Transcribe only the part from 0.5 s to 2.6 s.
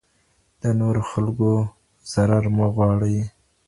د نورو خلګو ضرر